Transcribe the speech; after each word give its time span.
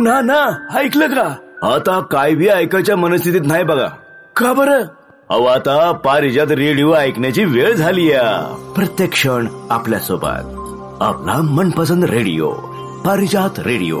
हो 0.00 0.04
ना 0.04 0.20
ना 0.20 0.68
ऐकलं 0.78 1.06
का? 1.06 1.24
आता 1.68 2.00
काय 2.00 2.34
बी 2.34 2.46
ऐकायच्या 2.48 2.96
मनस्थितीत 2.96 3.40
नाही 3.46 3.64
बघा. 3.64 3.86
का 4.36 4.52
बरं? 4.52 4.84
अहो 5.30 5.44
आता 5.44 5.92
पारिजात 5.92 6.50
रेडिओ 6.50 6.94
ऐकण्याची 6.94 7.44
वेळ 7.44 7.74
झाली 7.74 8.08
प्रत्येक 8.76 9.10
क्षण 9.12 9.46
आपल्यासोबत 9.70 10.56
आपला 11.02 11.36
मनपसंद 11.42 12.04
रेडिओ 12.04 12.50
पारिजात 13.04 13.58
रेडिओ. 13.58 14.00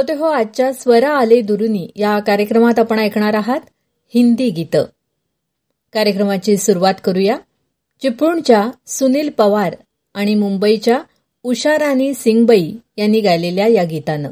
श्रोते 0.00 0.20
हो 0.20 0.24
आजच्या 0.24 0.72
स्वरा 0.72 1.10
आले 1.10 1.40
दुरुनी. 1.40 1.88
या 1.96 2.18
कार्यक्रमात 2.18 2.78
आपण 2.78 2.98
ऐकणार 2.98 3.34
आहात 3.34 3.60
हिंदी 4.14 4.50
गीतं. 4.50 4.84
कार्यक्रमाची 5.92 6.56
सुरुवात 6.56 6.94
करूया. 7.04 7.36
चिपळूणच्या 8.02 8.70
सुनील 8.86 9.30
पवार 9.30 9.76
आणि 10.14 10.34
मुंबईच्या 10.34 11.00
उषाराणी 11.42 12.14
सिंगबई 12.14 12.72
यांनी 12.96 13.20
गायलेल्या 13.20 13.66
या 13.66 13.84
गीतानं. 13.84 14.30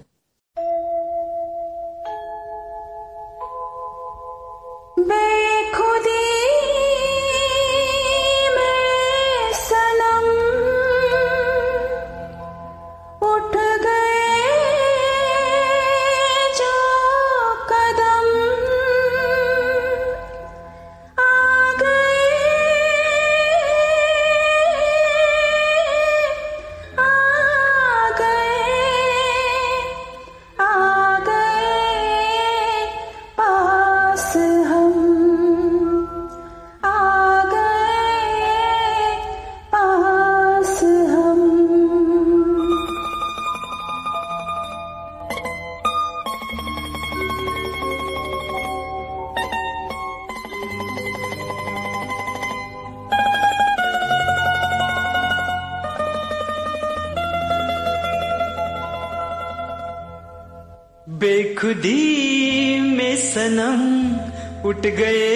उठ 64.78 64.86
गए 64.86 65.27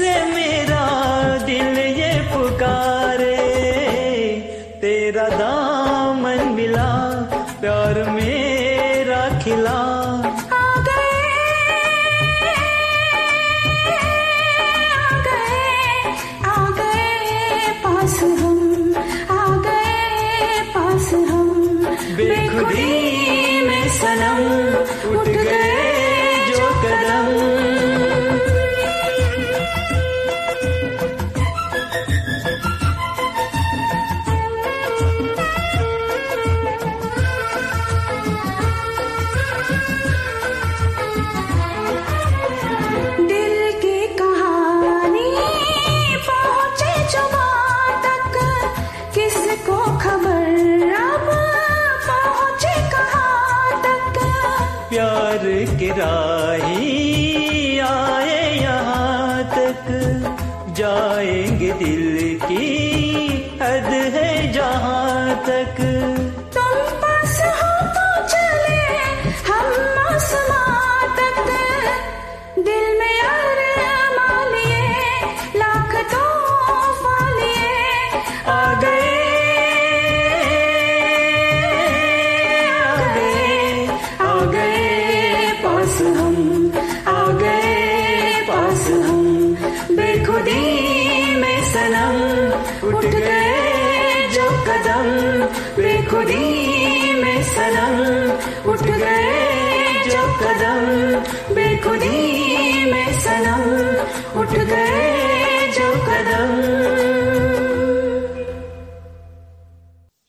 से 0.00 0.12
मेरा 0.34 1.19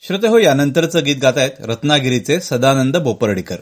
श्रोते 0.08 0.28
हो 0.28 0.38
यानंतरचं 0.38 1.04
गीत 1.06 1.16
गातायत 1.22 1.52
रत्नागिरीचे 1.60 2.40
सदानंद 2.40 2.98
बोपर्डीकर. 2.98 3.56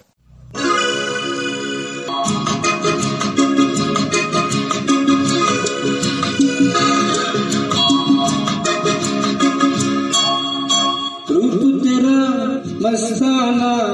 मस्ताना 12.81 13.88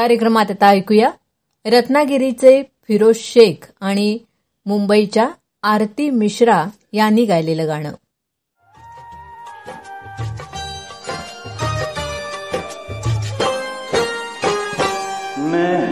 कार्यक्रमात 0.00 0.46
आता 0.50 0.68
ऐकूया. 0.68 1.10
रत्नागिरीचे 1.66 2.62
फिरोज 2.62 3.16
शेख 3.16 3.72
आणि 3.80 4.18
मुंबईच्या 4.66 5.28
आरती 5.62 6.10
मिश्रा 6.10 6.64
यांनी 6.92 7.24
गायलेलं 7.24 7.66
गाणं. 7.66 7.92
मैं 15.50 15.89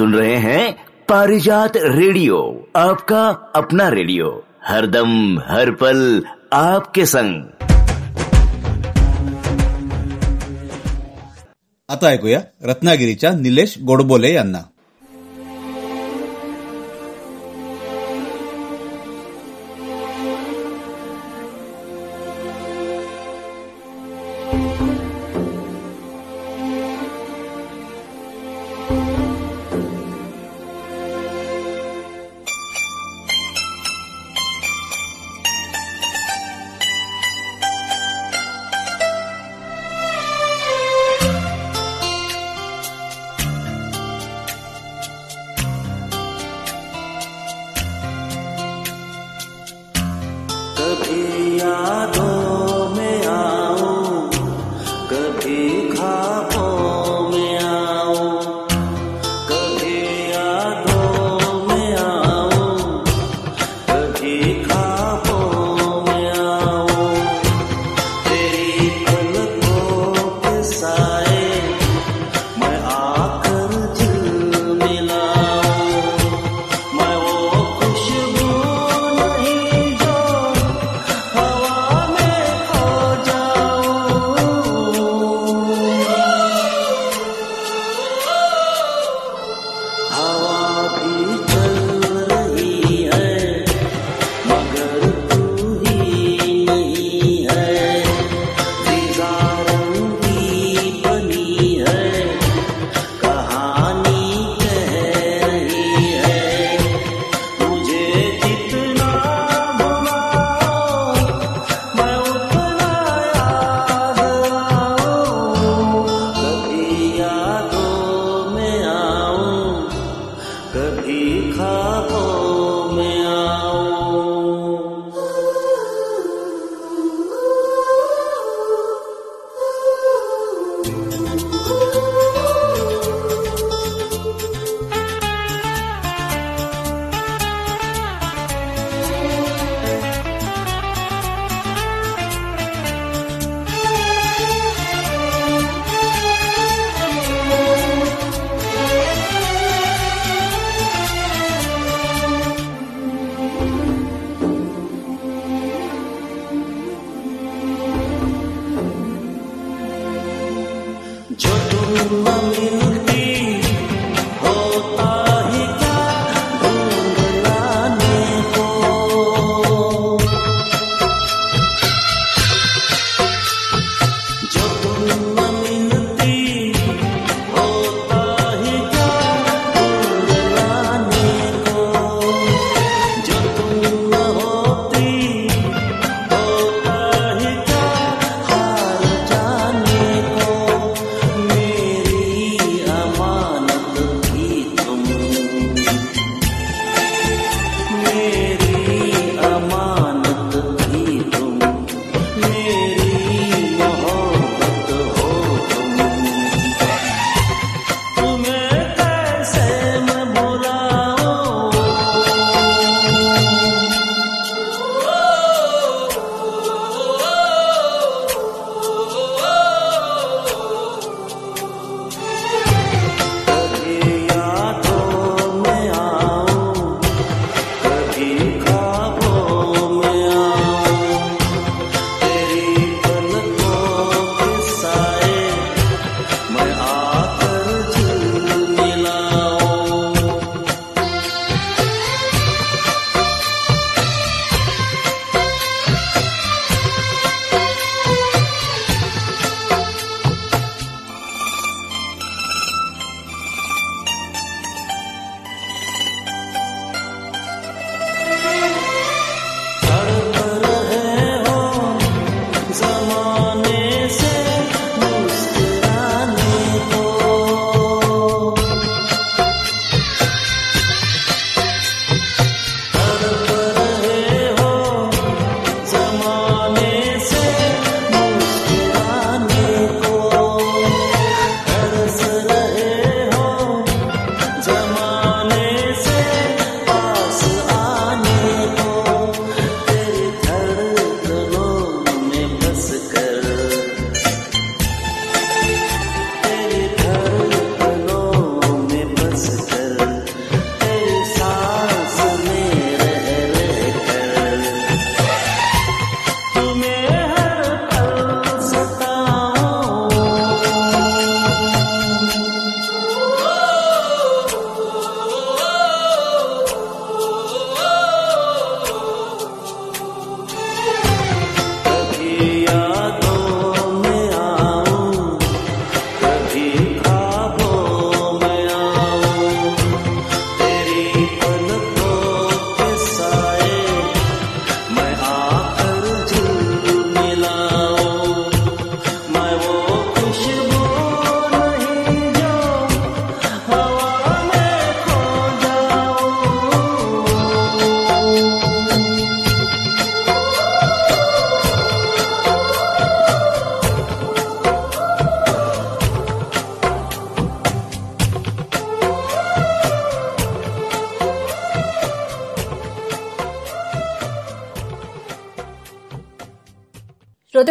सुन 0.00 0.14
रहे 0.14 0.36
हैं 0.36 0.76
पारिजात 1.08 1.72
रेडियो, 1.76 2.68
आपका 2.76 3.52
अपना 3.54 3.88
रेडियो। 3.88 4.44
हरदम 4.64 5.38
हर 5.38 5.70
पल 5.70 6.24
आपके 6.52 7.06
संग। 7.06 7.42
आता 11.90 12.10
ऐकूया 12.10 12.42
रत्नागिरीच्या 12.62 13.32
निलेश 13.32 13.74
गोडबोले 13.80 14.34
यांना. 14.34 14.69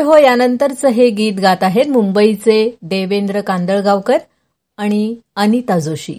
हो 0.09 0.17
यानंतरचं 0.17 0.87
हे 0.87 1.09
गीत 1.09 1.33
गात 1.33 1.57
आहेत 1.61 1.85
मुंबईचे 1.85 2.77
देवेंद्र 2.81 3.41
कांदळगावकर 3.41 4.17
आणि 4.77 5.15
अनिता 5.35 5.79
जोशी. 5.79 6.17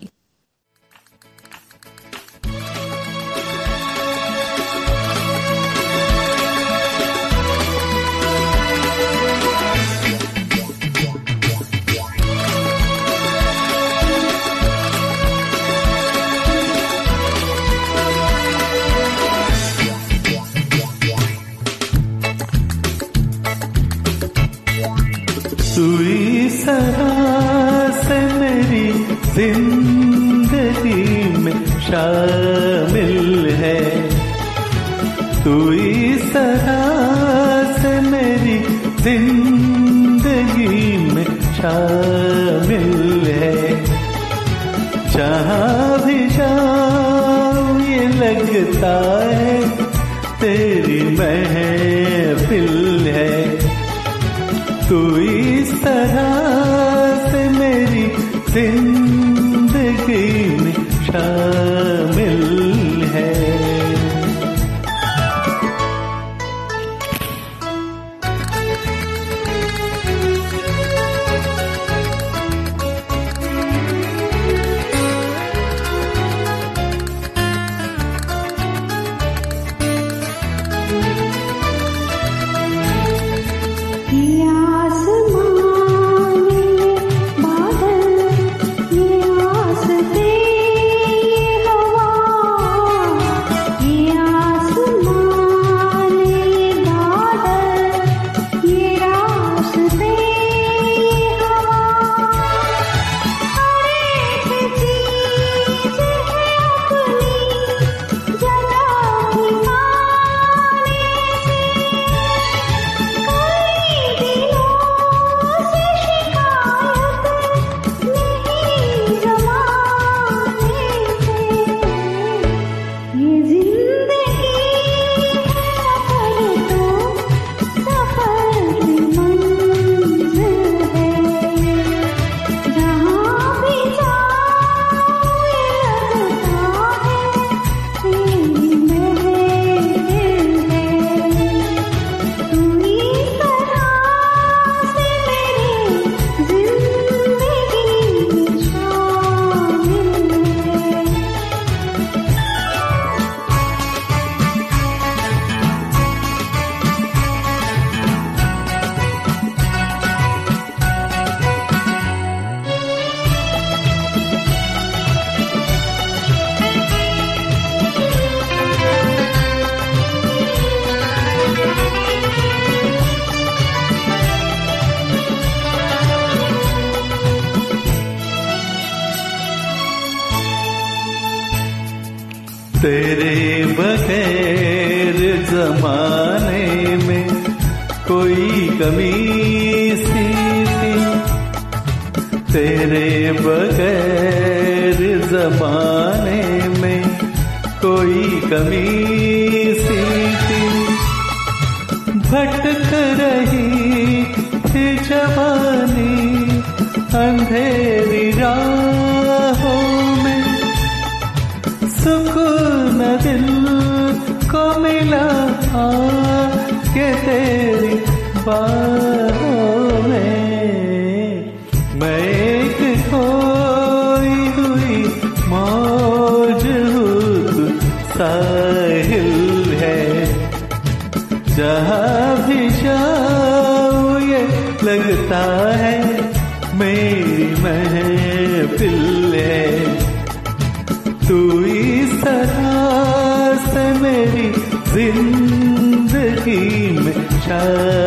的 247.51 248.00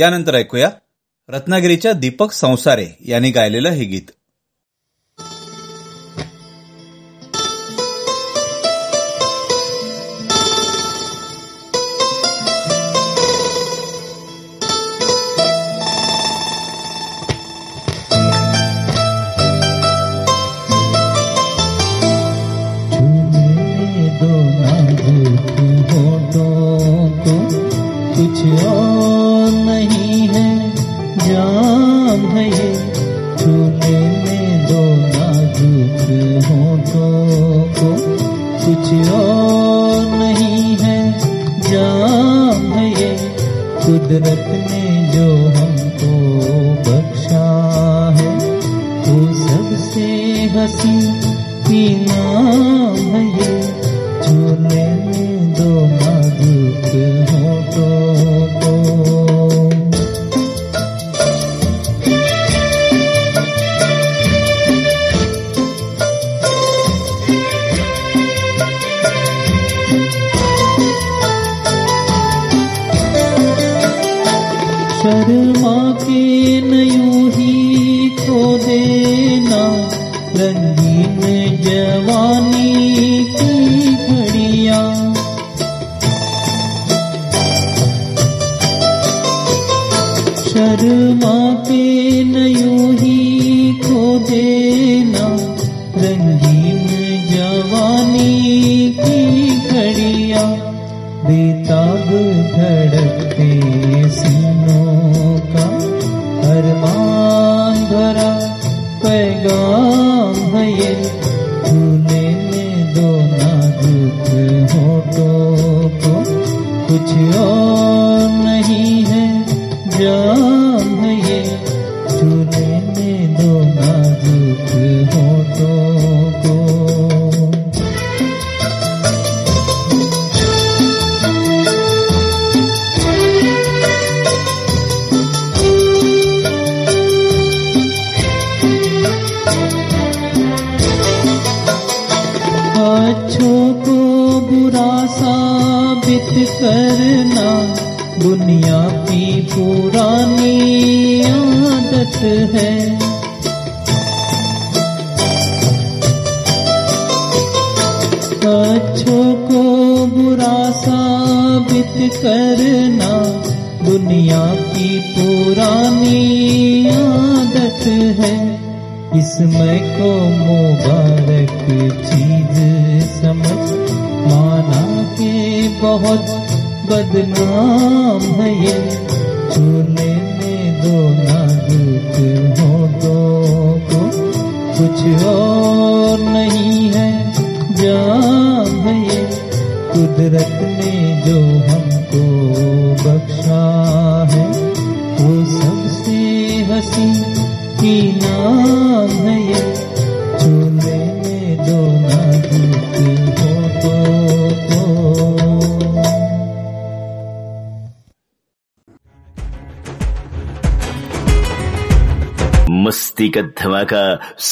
यानंतर 0.00 0.34
ऐकूया 0.34 0.70
रत्नागिरीच्या 1.28 1.92
दीपक 1.92 2.32
संसारे 2.32 2.86
यांनी 3.00 3.30
गायलेलं 3.30 3.68
हे 3.68 3.84
गीत. 3.84 4.10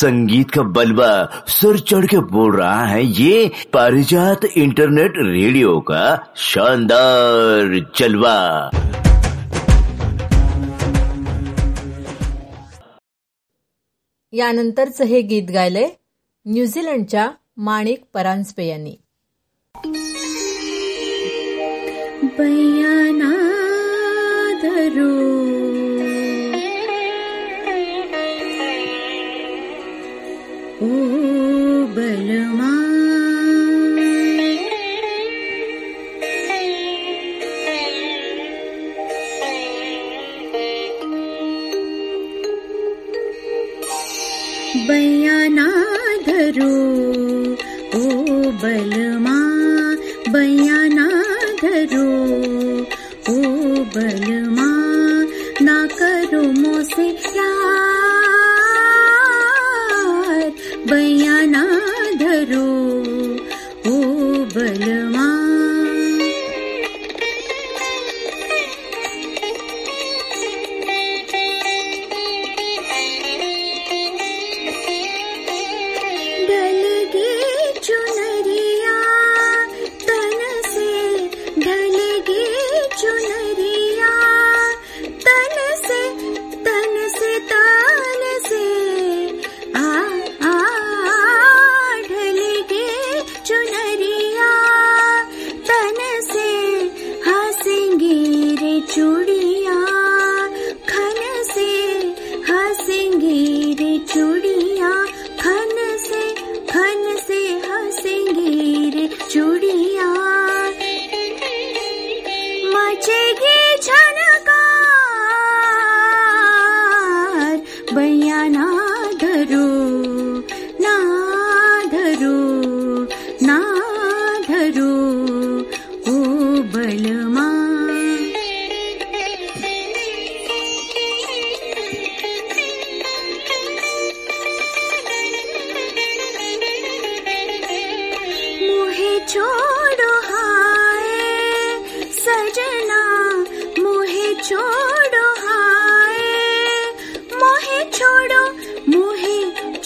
संगीत 0.01 0.51
का 0.51 0.63
बलवा 0.63 1.13
सर 1.49 1.79
चढ़ 1.79 2.07
के 2.07 2.19
बोल 2.19 2.57
रहा 2.57 2.85
है 2.87 3.05
ये 3.05 3.51
पारिजात 3.73 4.45
इंटरनेट 4.57 5.13
रेडियो 5.17 5.79
का 5.81 6.03
शानदार 6.37 7.79
जलवा। 7.99 8.37
यानंतरच 14.33 15.01
हे 15.03 15.23
गीत 15.23 15.51
गायले 15.55 15.87
न्यूझीलंडच्या 16.47 17.31
माणिक 17.57 18.03
परांजपे 18.15 18.69
यांनी. 18.69 18.97
बयाना 22.39 23.33
धरू 24.63 25.38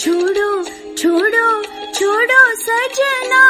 छोड़ो 0.03 0.51
छोड़ो 0.99 1.49
छोड़ो 1.97 2.41
सजना 2.61 3.43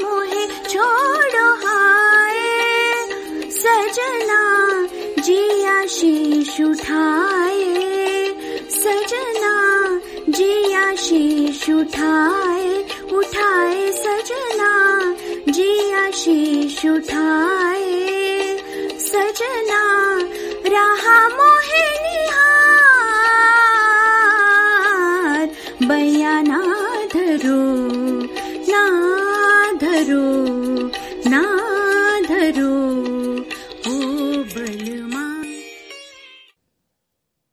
मोहे 0.00 0.46
छोड़ो 0.68 1.46
हाय। 1.62 2.40
सजना 3.58 4.40
जिया 5.22 5.78
शीश 5.96 6.60
उठाए 6.60 8.26
सजना 8.76 9.54
जिया 10.28 10.94
शीश 11.06 11.68
उठाए 11.70 12.68
उठाए 13.12 13.90
सजना 14.02 14.72
जिया 15.52 16.10
शीश 16.20 16.84
उठाए। 16.86 17.59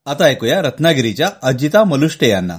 आता 0.08 0.26
ऐकूया 0.26 0.62
रत्नागिरीच्या 0.62 1.30
अजिता 1.42 1.84
मलुष्टे 1.84 2.30
यांना. 2.30 2.58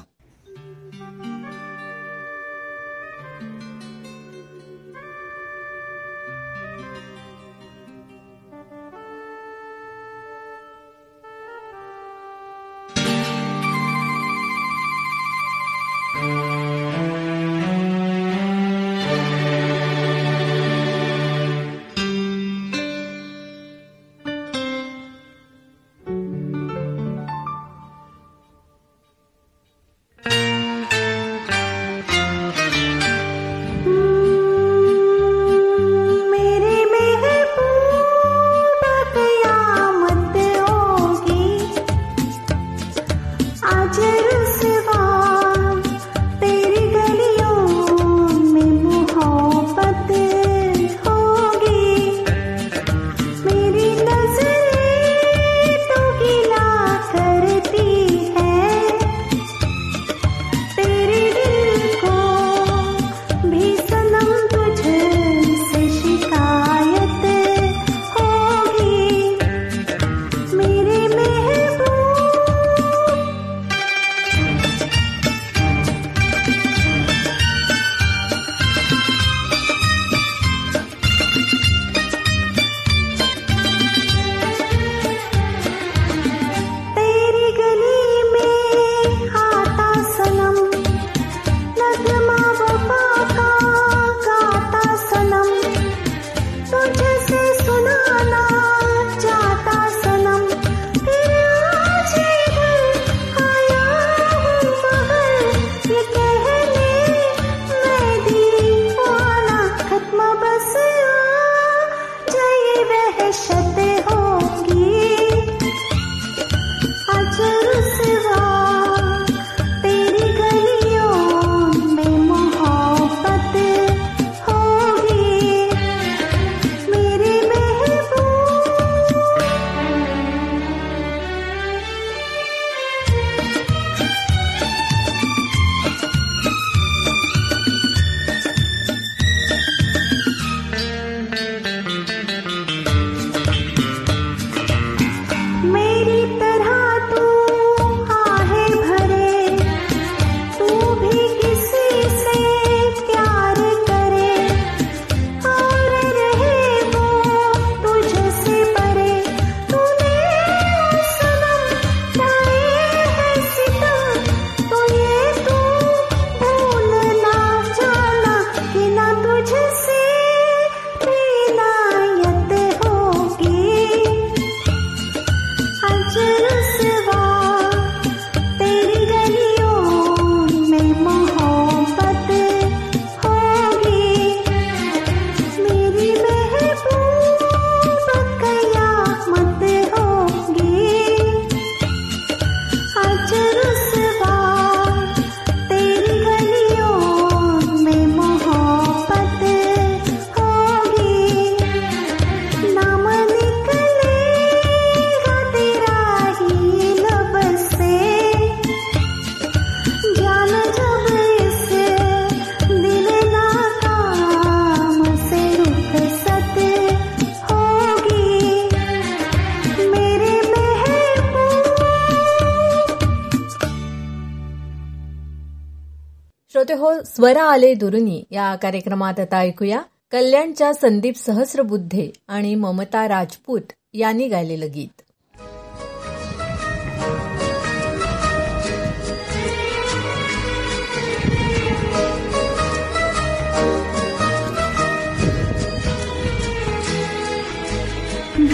स्वरा 227.19 227.43
आले 227.43 227.75
दुरुनी 227.75 228.25
या 228.31 228.55
कार्यक्रमात 228.55 229.21
आता 229.21 229.39
ऐकूया. 229.39 229.81
कल्याणच्या 230.13 230.75
संदीप 230.75 231.17
सहस्रबुद्धे 231.17 232.11
आणि 232.29 232.55
ममता 232.55 233.09
राजपूत 233.09 233.61
यांनी 233.95 234.29
गायलेलं 234.29 234.67
गीत. 234.75 235.03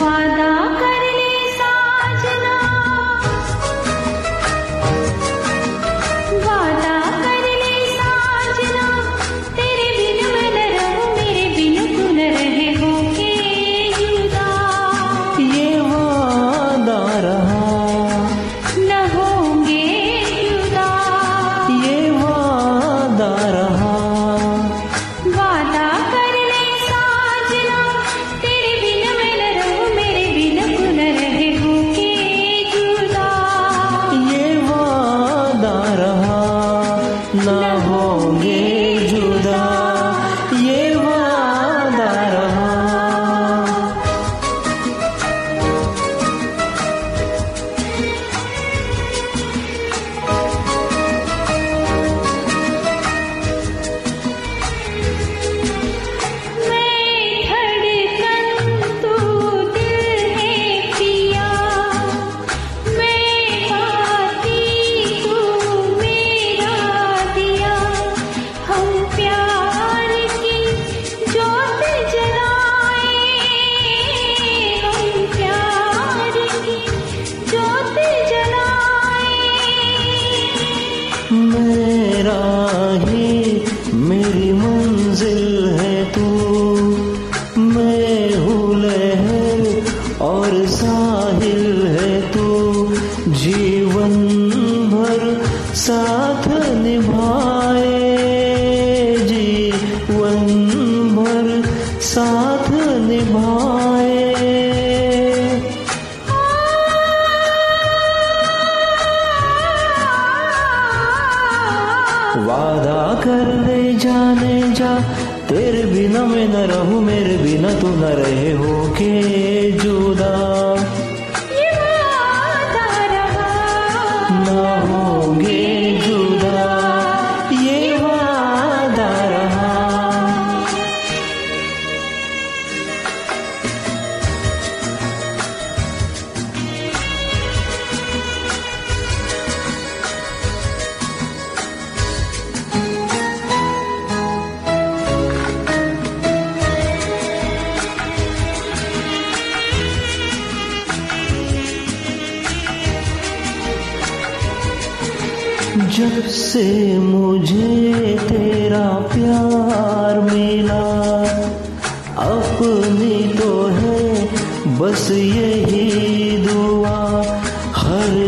वादा 0.00 0.73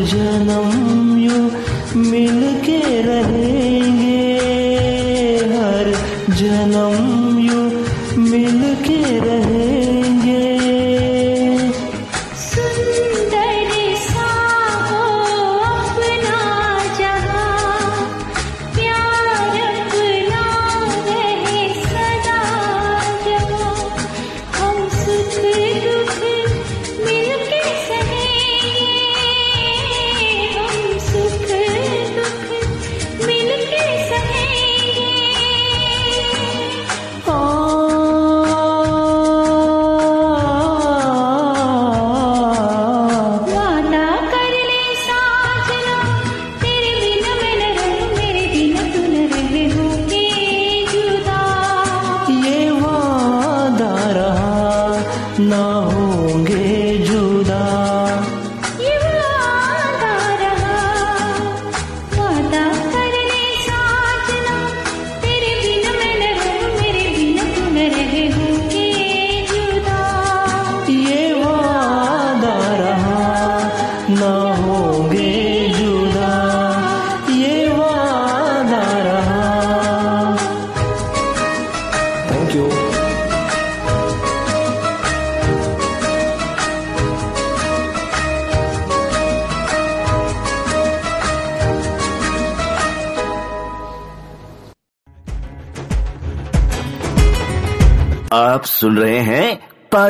जन्म 0.05 1.19
यू 1.19 1.39
मिल 2.11 2.41
के 2.67 2.81
रहे। 3.03 3.66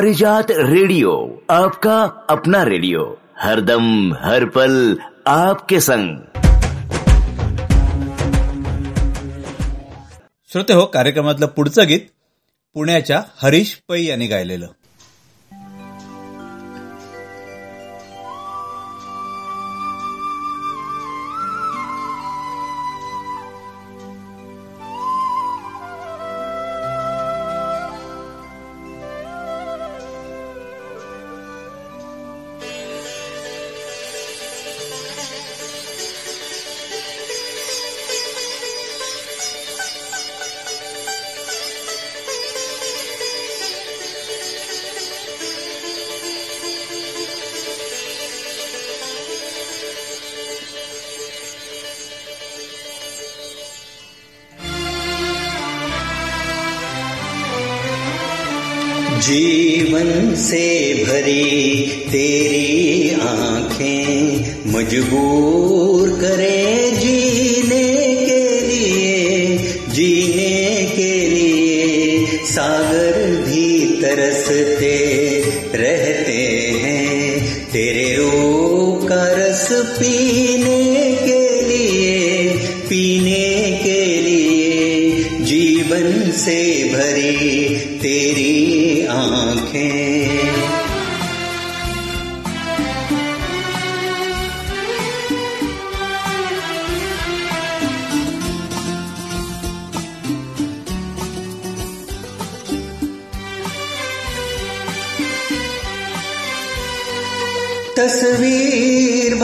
पारिजात 0.07 0.51
रेडियो, 0.51 1.41
आपका 1.49 2.25
अपना 2.29 2.65
रेडियो 2.65 3.17
हरदम 3.37 4.13
हर 4.13 4.45
पल, 4.45 4.95
आपके 5.25 5.79
संग। 5.79 6.15
श्रोते 10.51 10.73
हो, 10.73 10.85
कार्यक्रमातलं 10.85 11.45
पुढचं 11.45 11.87
गीत 11.87 11.99
पुण्याच्या 12.73 13.21
हरीश 13.41 13.81
पै 13.89 14.01
यांनी 14.01 14.27
गायलेलं. 14.27 14.67
से 60.37 60.63
भरी 61.03 61.87
तेरी 62.11 63.09
आँखें 63.21 64.71
मज़बूत 64.73 65.76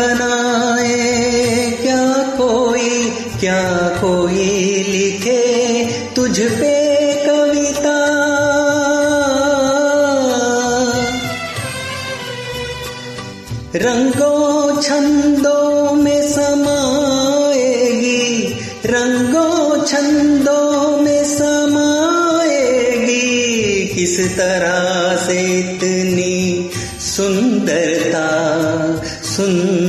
बनाए। 0.03 1.77
क्या 1.81 2.33
कोई 2.37 3.09
क्या 3.39 3.63
कोई 4.01 4.73
लिखे 4.83 5.43
तुझ 6.15 6.39
पे 6.39 6.75
कविता? 7.25 7.99
रंगों 13.75 14.81
छंदों 14.81 15.93
में 15.93 16.31
समाएगी, 16.31 18.55
रंगों 18.85 19.85
छंदों 19.85 20.97
में 20.97 21.23
समाएगी। 21.23 23.17
किस 23.87 24.37
तरह 24.37 25.27
से 25.27 25.59
इतनी 25.59 26.69
सुंदरता 26.99 28.29
सुंदरता 29.23 29.82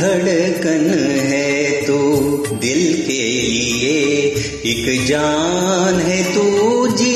धड़कन 0.00 0.84
है 1.30 1.70
तू 1.86 1.96
दिल 2.62 2.84
के 3.06 3.22
लिए 3.48 3.98
एक 4.72 5.06
जान 5.06 6.00
है 6.00 6.22
तू 6.34 6.86
जीने 6.96 7.09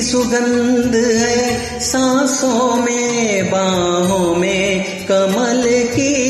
की 0.00 0.06
सुगंध 0.06 0.94
है 0.96 1.80
सांसों 1.80 2.74
में 2.76 3.50
बाहों 3.50 4.34
में 4.34 5.06
कमल 5.06 5.62
की 5.92 6.29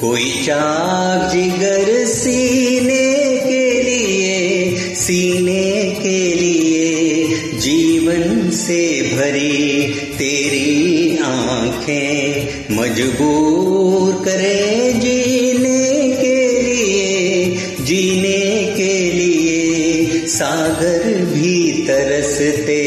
कोई 0.00 0.30
चाक 0.46 1.32
जिगर 1.32 2.04
सीने 2.06 3.36
के 3.40 3.82
लिए, 3.82 4.76
सीने 4.94 5.82
के 6.02 6.18
लिए 6.34 7.24
जीवन 7.58 8.50
से 8.50 9.02
भरी 9.02 9.88
तेरी 10.18 11.18
आँखें 11.18 12.76
मजबूर 12.76 14.24
करे 14.24 14.92
जीने 14.92 16.10
के 16.16 16.62
लिए, 16.62 17.56
जीने 17.84 18.74
के 18.76 19.12
लिए 19.12 20.26
सागर 20.26 21.24
भी 21.24 21.72
तरसते 21.88 22.82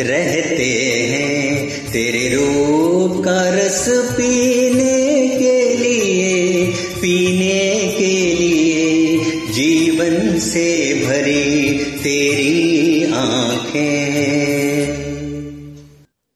रहते 0.00 0.72
हैं, 1.10 1.68
तेरे 1.92 2.28
रूप 2.36 3.24
का 3.24 3.48
रस 3.48 3.84
पीने 3.88 4.93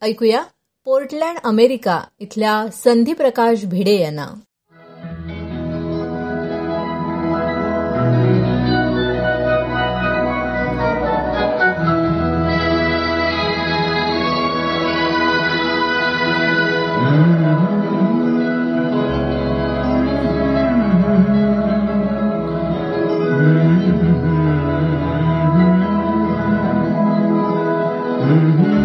ऐकूया 0.08 0.42
पोर्टलँड 0.84 1.38
अमेरिका 1.44 2.00
इथल्या 2.20 2.66
संधी 2.72 3.12
प्रकाश 3.12 3.64
भिडे 3.64 3.98
यांना. 4.00 4.26
एक 28.30 28.77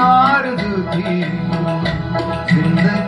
आरज़ू 0.00 0.74
थी 0.92 1.14
जिंदगी 2.50 3.01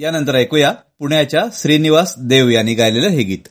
यानंतर 0.00 0.34
ऐकूया 0.34 0.70
पुण्याच्या 0.98 1.42
श्रीनिवास 1.52 2.14
देव 2.18 2.48
यांनी 2.48 2.74
गायलेलं 2.74 3.08
हे 3.08 3.22
गीत. 3.22 3.48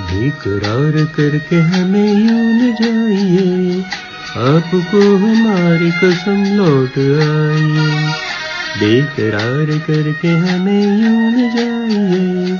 बेकरार 0.00 1.04
करके 1.14 1.58
हमें 1.64 2.12
यूँ 2.12 2.46
न 2.52 2.70
जाइए, 2.80 3.80
आपको 4.46 5.00
हमारी 5.16 5.90
कसम 5.90 6.42
लौट 6.56 6.98
आइए। 6.98 8.14
बेकरार 8.80 9.76
करके 9.78 10.28
हमें 10.28 10.82
यूँ 11.02 11.30
न 11.32 11.48
जाइए, 11.56 12.56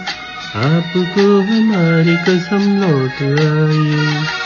आपको 0.66 1.28
हमारी 1.42 2.16
कसम 2.26 2.68
लौट 2.82 3.22
आइए। 3.22 4.44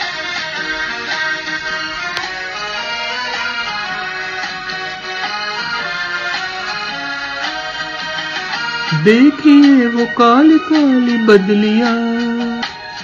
देखिए 8.93 9.85
वो 9.87 10.05
काली 10.17 10.57
काली 10.59 11.17
बदलिया, 11.27 11.91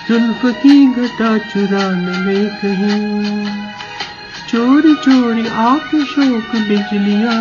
जुल्फ 0.08 0.42
की 0.56 0.76
घटा 0.94 1.38
चुरा 1.44 1.84
न 1.92 2.26
ले 2.26 2.44
कहीं। 2.56 3.46
चोरी 4.50 4.94
चोरी 4.96 5.46
आप 5.62 5.96
शोक 6.06 6.56
बिजलिया 6.68 7.38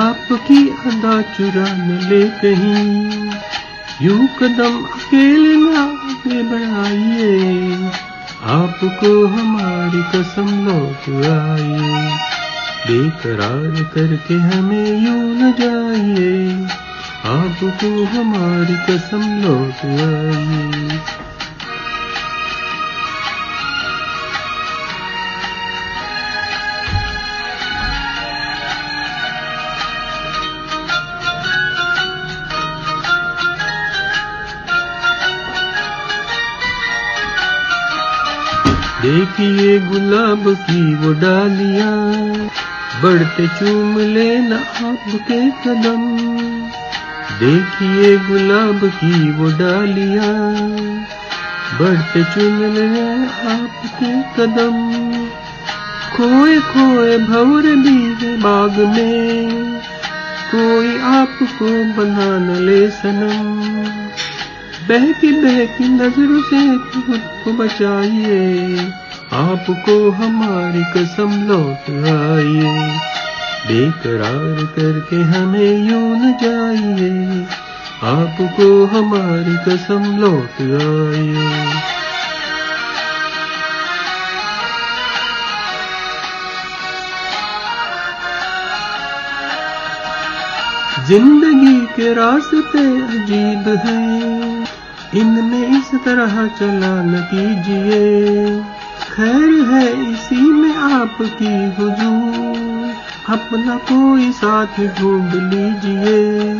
आपकी 0.00 0.60
अदा 0.86 1.20
चुरा 1.30 1.66
न 1.76 1.98
ले 2.08 2.22
कहीं। 2.42 3.30
यूँ 4.02 4.28
कदम 4.38 4.82
अकेले 4.84 5.56
ना 5.56 5.80
आगे 5.80 6.42
बढ़ाइए, 6.42 7.90
आपको 8.50 9.10
हमारी 9.28 10.02
कसम 10.12 10.48
लौट 10.66 11.08
आइए 11.30 12.39
बेकरार 12.90 13.82
करके 13.94 14.34
हमें 14.34 14.86
यूँ 15.02 15.34
न 15.34 15.52
जाइए। 15.60 16.66
आपको 17.30 18.04
हमारी 18.04 18.76
कसम 18.86 19.22
लौट 19.42 19.84
आइए। 19.86 20.98
देखिए 39.02 39.78
गुलाब 39.80 40.42
की 40.54 40.94
वो 40.94 41.12
डालियाँ। 41.12 42.50
बढ़ते 43.02 43.46
चूम 43.48 43.98
लेना 43.98 44.56
आपके 44.86 45.38
कदम। 45.62 46.02
देखिए 47.38 48.18
गुलाब 48.18 48.80
की 48.94 49.30
वो 49.30 49.50
डालिया, 49.50 50.26
बढ़ते 51.78 52.24
चूम 52.24 52.58
लेना 52.74 53.06
आपके 53.52 54.12
कदम। 54.36 54.76
खोए 56.14 56.58
खोए 56.60 57.18
भवर 57.18 57.74
भी 57.76 58.36
बाग 58.36 58.78
में, 58.88 59.80
कोई 60.50 60.98
आपको 60.98 61.70
बना 61.94 62.30
न 62.38 62.56
ले 62.60 62.88
सनम। 62.90 63.48
बहकी 64.88 65.32
बहकी 65.32 65.88
नज़रों 65.88 66.42
से 66.42 66.62
खुद 66.92 67.22
को 67.44 67.52
बचाइए 67.52 68.76
आपको 69.32 70.10
हमारी 70.10 70.82
कसम 70.84 71.30
लौट 71.48 71.90
आइए। 72.04 72.70
बेकरार 73.66 74.64
करके 74.66 75.16
हमें 75.16 75.76
यूँ 75.76 76.18
न 76.18 76.32
जाइए। 76.32 77.46
आपको 78.04 78.86
हमारी 78.86 79.56
कसम 79.68 80.18
लौट 80.18 80.60
आइए। 80.80 81.70
ज़िंदगी 91.06 91.86
के 91.86 92.14
रास्ते 92.14 92.84
अजीब 93.02 93.68
हैं। 93.86 94.66
इनमें 95.14 95.78
इस 95.78 95.94
तरह 96.04 96.46
चला 96.46 97.02
न 97.02 97.28
कीजिए। 97.34 98.79
खैर 99.20 99.50
है 99.50 100.12
इसी 100.12 100.36
में 100.36 100.76
आपकी 100.76 101.46
हुजूर। 101.46 102.94
अपना 103.28 103.76
कोई 103.76 104.32
साथ 104.32 104.66
ढूंढ 104.66 105.34
लीजिए। 105.34 106.54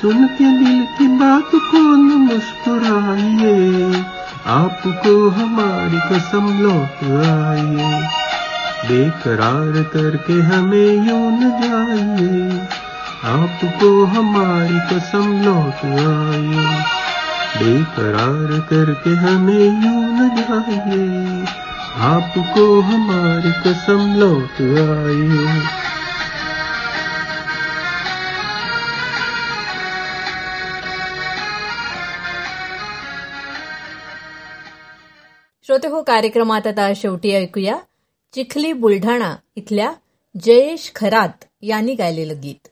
सुन 0.00 0.26
के 0.26 0.44
दिल 0.44 0.86
की 0.98 1.08
बात 1.08 1.50
को 1.54 1.78
न 1.78 2.00
मुस्कुराइए। 2.00 4.04
आपको 4.46 5.28
हमारी 5.28 5.96
कसम 5.96 6.62
लौट 6.62 7.26
आइए। 7.26 8.08
बेकरार 8.88 9.82
करके 9.82 10.32
हमें 10.32 10.86
यूँ 10.86 11.32
न 11.32 11.50
जाइए। 11.50 12.68
आपको 13.24 14.04
हमारी 14.04 14.78
कसम 14.78 15.42
लौट 15.42 15.84
आइए। 15.84 16.82
बेकरार 17.58 18.60
करके 18.60 19.10
हमें 19.10 19.54
यूँ 19.54 20.04
न 20.04 20.28
जाइए। 20.28 21.44
आपको 21.94 22.80
हमारी 22.80 23.50
कसम 23.64 24.14
लौट 24.16 24.60
आई। 24.62 25.60
श्रोते 35.66 35.88
हो 35.88 36.02
कार्यक्रमात 36.02 36.66
आता 36.66 36.92
शेवटी 36.96 37.32
ऐकूया 37.32 37.76
चिखली 38.34 38.72
बुलढाणा 38.72 39.36
इथल्या 39.56 39.92
जयेश 40.34 40.92
खरात 40.96 41.44
यांनी 41.62 41.94
गायलेलं 41.94 42.40
गीत. 42.42 42.71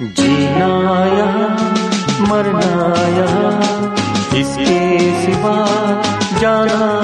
जीना 0.00 0.66
यहाँ 1.06 1.48
मरना 2.28 2.66
यहाँ 3.10 3.94
इसके 4.38 4.74
सिवा 5.22 5.56
जाना 6.40 6.95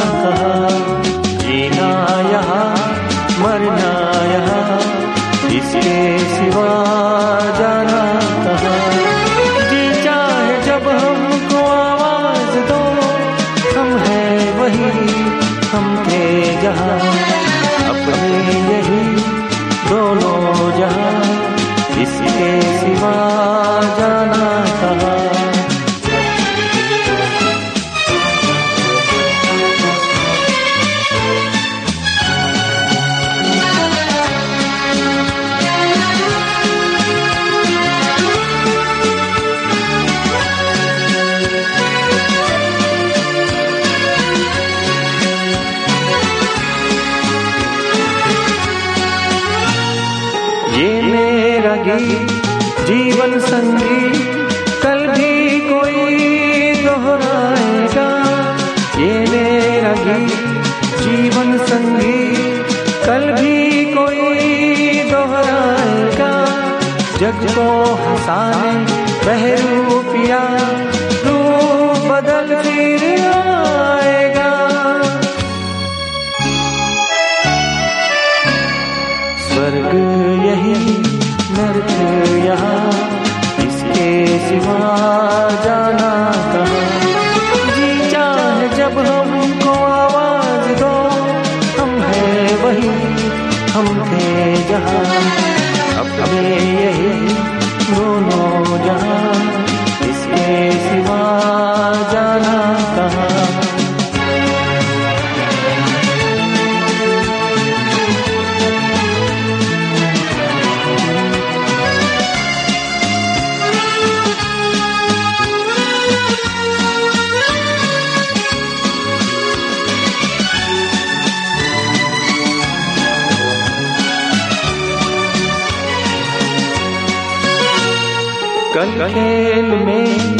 खेल 129.01 129.71
में 129.85 130.37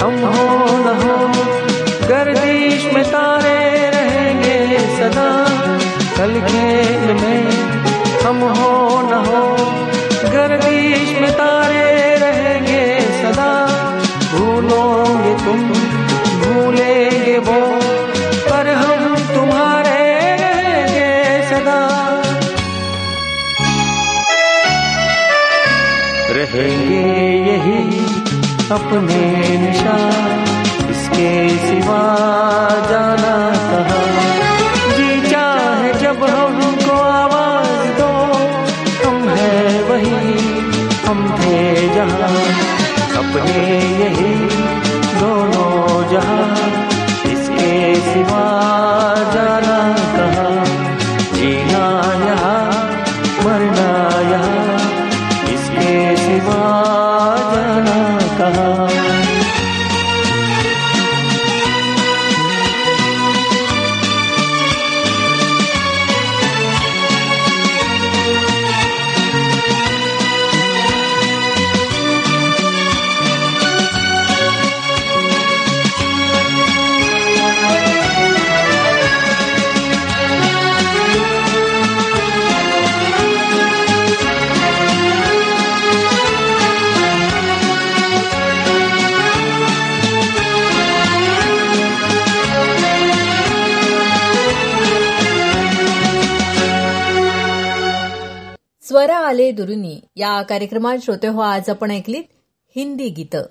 हम 0.00 0.14
हो 0.24 0.42
न 0.44 0.58
हो 0.60 0.61
अपने 28.71 29.57
निशान 29.59 30.89
इसके 30.89 31.31
सिवा 31.59 32.62
स्वर 98.93 99.09
आले 99.09 99.51
दुरुनी. 99.51 99.99
या 100.15 100.41
कार्यक्रमात 100.41 100.97
श्रोते 101.03 101.27
हो 101.27 101.41
आज 101.41 101.69
आपण 101.69 101.91
ऐकलीत 101.91 102.23
हिंदी 102.75 103.09
गीतं. 103.09 103.41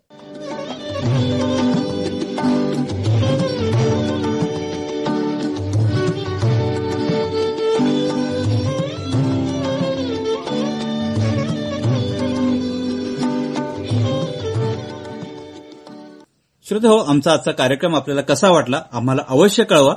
श्रोते 16.68 16.88
हो 16.88 16.96
आमचा 16.96 17.32
आजचा 17.32 17.52
कार्यक्रम 17.52 17.96
आपल्याला 17.96 18.22
कसा 18.22 18.50
वाटला 18.50 18.82
आम्हाला 18.92 19.22
अवश्य 19.28 19.64
कळवा. 19.64 19.94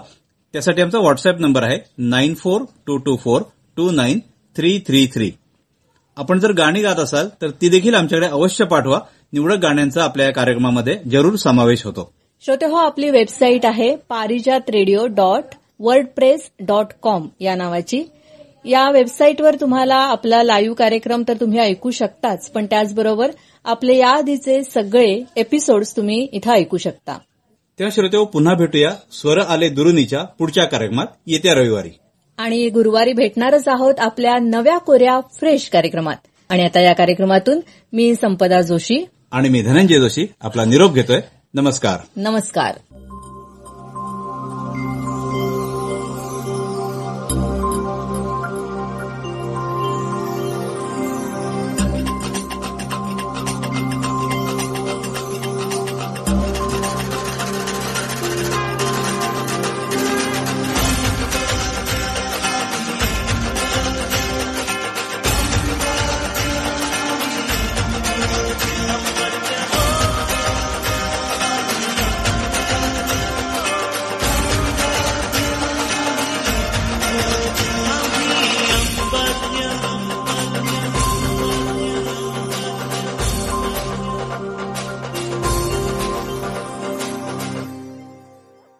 त्यासाठी 0.53 0.81
आमचा 0.81 0.99
व्हॉट्सअप 0.99 1.39
नंबर 1.39 1.63
आहे 1.63 1.79
nine 1.97 2.33
four 2.33 2.61
two 2.61 2.97
two 2.97 3.15
four 3.15 3.41
two 3.77 3.91
nine 3.91 4.19
three 4.57 4.79
three 4.87 5.07
three. 5.15 5.31
आपण 6.17 6.39
जर 6.39 6.51
गाणी 6.51 6.81
गात 6.81 6.95
असाल 6.95 7.27
तर 7.41 7.49
ती 7.49 7.69
देखील 7.69 7.95
आमच्याकडे 7.95 8.27
अवश्य 8.27 8.65
पाठवा. 8.65 8.99
निवडक 9.33 9.57
गाण्यांचा 9.57 10.03
आपल्या 10.03 10.25
या 10.25 10.33
कार्यक्रमामध्ये 10.33 10.99
जरूर 11.11 11.35
समावेश 11.35 11.85
होतो. 11.85 12.13
श्रोते 12.45 12.65
हो 12.65 12.75
आपली 12.75 13.09
वेबसाईट 13.09 13.65
आहे 13.65 13.95
Parijat 13.95 14.69
radio 14.69 15.07
dot 15.07 15.43
WordPress 15.79 16.49
dot 16.59 16.85
com 17.01 17.27
या 17.39 17.55
नावाची. 17.55 18.03
या 18.65 18.91
वेबसाईटवर 18.91 19.55
तुम्हाला 19.61 19.95
आपला 19.95 20.43
लाईव्ह 20.43 20.75
कार्यक्रम 20.75 21.23
तर 21.27 21.33
तुम्ही 21.33 21.59
ऐकू 21.59 21.91
शकताच 21.91 22.51
पण 22.51 22.65
त्याचबरोबर 22.65 23.31
आपले 23.65 23.97
याआधीचे 23.97 24.63
सगळे 24.63 25.23
एपिसोड्स 25.35 25.97
तुम्ही 25.97 26.27
इथं 26.31 26.51
ऐकू 26.51 26.77
शकता. 26.77 27.17
तेव्हा 27.79 27.91
श्रोते 27.95 28.17
हो 28.17 28.25
पुन्हा 28.25 28.53
भेटूया. 28.53 28.91
स्वर 29.11 29.37
आले 29.37 29.69
दुरुनीच्या 29.69 30.23
पुढच्या 30.23 30.65
कार्यक्रमात. 30.65 31.07
येत्या 31.27 31.53
रविवारी. 31.53 31.89
आणि 32.37 32.69
गुरुवारी 32.69 33.13
भेटणारच 33.13 33.67
आहोत 33.67 33.93
आपल्या 33.99 34.37
नव्या 34.37 34.77
कोऱ्या 34.77 35.19
फ्रेश 35.19 35.69
कार्यक्रमात. 35.69 36.15
आणि 36.49 36.63
आता 36.63 36.79
या 36.79 36.93
कार्यक्रमातून 36.93 37.59
मी 37.93 38.15
संपदा 38.15 38.61
जोशी 38.61 39.05
आणि 39.31 39.49
मी 39.49 39.61
धनंजय 39.61 39.99
जोशी 39.99 40.27
आपला 40.41 40.65
निरोप 40.65 40.93
घेतोय. 40.93 41.21
नमस्कार. 41.53 41.97
नमस्कार. 42.15 42.75